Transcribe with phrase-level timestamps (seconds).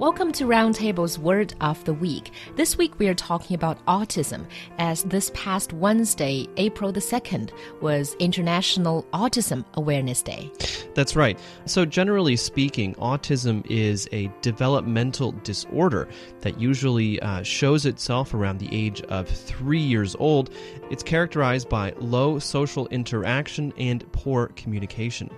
[0.00, 2.30] Welcome to Roundtable's Word of the Week.
[2.56, 4.46] This week we are talking about autism,
[4.78, 7.50] as this past Wednesday, April the 2nd,
[7.82, 10.50] was International Autism Awareness Day.
[10.94, 11.38] That's right.
[11.66, 16.08] So, generally speaking, autism is a developmental disorder
[16.40, 20.48] that usually uh, shows itself around the age of three years old.
[20.90, 25.28] It's characterized by low social interaction and poor communication.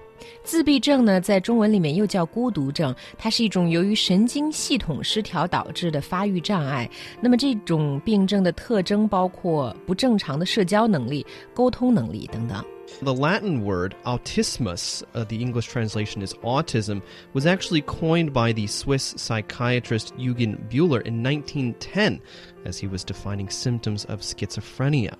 [0.42, 6.88] 自闭症呢，在中文里面又叫孤独症，它是一种由于神经系统失调导致的发育障碍。
[7.20, 12.64] 那么这种病症的特征包括不正常的社交能力、沟通能力等等。
[13.00, 17.00] The Latin word autismus, uh, the English translation is autism,
[17.32, 22.20] was actually coined by the Swiss psychiatrist Eugen Bleuler in 1910
[22.66, 25.14] as he was defining symptoms of schizophrenia.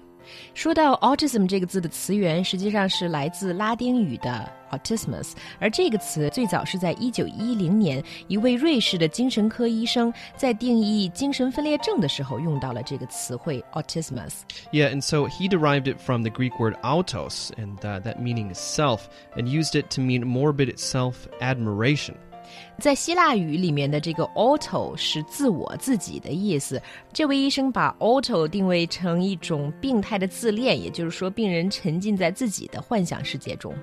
[0.54, 17.52] 说到 autism 这个字的词源，实际上是来自拉丁语的 autismus，而这个词最早是在一九一零年，一位瑞士的精神科医生在定义精神分裂症的时候用到了这个词汇 autismus。Yeah, and so he derived it from the Greek word autos,
[17.56, 19.04] and uh, that meaning is self,
[19.38, 22.16] and used it to mean morbid self admiration.
[22.79, 26.81] 在希腊语里面的这个 auto 是自我、自己的意思。
[27.13, 33.75] 这位医生把 auto 定位成一种病态的自恋，也就是说，病人沉浸在自己的幻想世界中。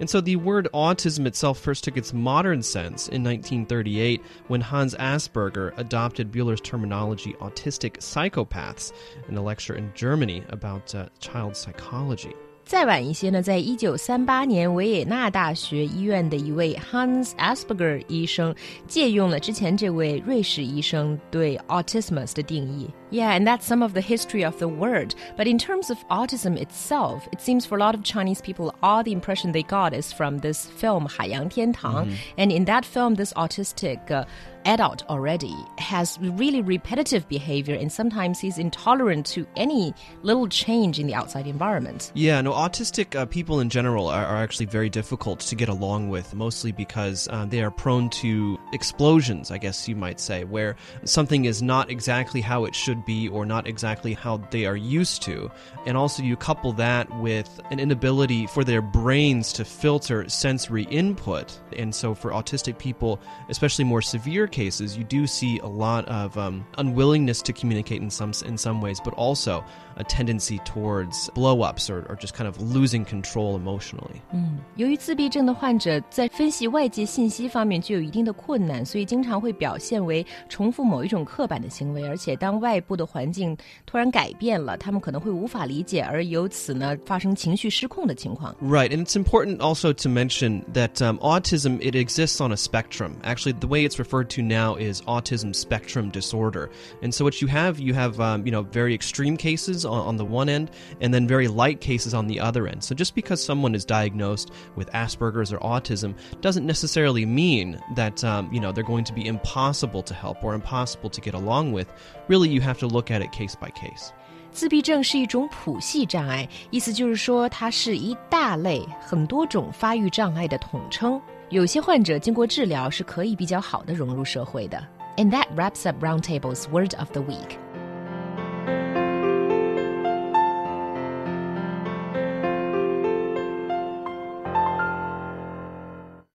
[0.00, 4.94] And so the word autism itself first took its modern sense in 1938 when Hans
[4.94, 8.90] Asperger adopted Bleuler's terminology autistic psychopaths
[9.28, 12.34] in a lecture in Germany about uh, child psychology.
[12.68, 18.54] 再晚一些呢，在一九三八年，维也纳大学医院的一位 Hans Asperger 医生
[18.86, 22.86] 借用了之前这位瑞士医生对 autismus 的定义。
[23.09, 25.13] Yeah, and that's some of the history of the word.
[25.37, 29.03] But in terms of autism itself, it seems for a lot of Chinese people, all
[29.03, 32.05] the impression they got is from this film 海洋天堂.
[32.05, 32.41] Mm -hmm.
[32.41, 34.25] And in that film, this autistic uh,
[34.65, 39.93] adult already has really repetitive behavior and sometimes he's intolerant to any
[40.23, 42.11] little change in the outside environment.
[42.13, 46.09] Yeah, no, autistic uh, people in general are, are, actually very difficult to get along
[46.09, 50.75] with, mostly because uh, they are prone to explosions, I guess you might say, where
[51.05, 55.21] something is not exactly how it should be or not exactly how they are used
[55.23, 55.49] to.
[55.85, 61.59] And also, you couple that with an inability for their brains to filter sensory input.
[61.77, 63.19] And so, for autistic people,
[63.49, 68.09] especially more severe cases, you do see a lot of um, unwillingness to communicate in
[68.09, 69.63] some in some ways, but also
[69.95, 74.21] a tendency towards blow-ups or, or just kind of losing control emotionally.
[74.31, 83.55] 嗯，由于自闭症的患者在分析外界信息方面具有一定的困难，所以经常会表现为重复某一种刻板的行为，而且当外 部的环境
[83.85, 88.55] 突然改变了，他们可能会无法理解，而由此呢发生情绪失控的情况。
[88.61, 93.13] Right, and it's important also to mention that um, autism it exists on a spectrum.
[93.23, 96.69] Actually, the way it's referred to now is autism spectrum disorder.
[97.01, 100.17] And so what you have, you have um, you know very extreme cases on, on
[100.17, 100.69] the one end,
[101.01, 102.83] and then very light cases on the other end.
[102.83, 108.49] So just because someone is diagnosed with Asperger's or autism doesn't necessarily mean that um,
[108.51, 111.87] you know they're going to be impossible to help or impossible to get along with.
[112.27, 114.09] Really, you have to look at it case by case.
[114.51, 121.19] 自闭症是一种谱系障碍，意思就是说它是一大类很多种发育障碍的统称。
[121.49, 124.81] 有些患者经过治疗是可以比较好的融入社会的。
[125.17, 127.57] And that wraps up Roundtable's Word of the Week.